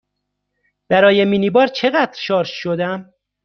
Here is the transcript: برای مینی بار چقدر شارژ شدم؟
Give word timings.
برای 0.89 1.25
مینی 1.25 1.49
بار 1.49 1.67
چقدر 1.67 2.13
شارژ 2.17 2.49
شدم؟ 2.51 3.13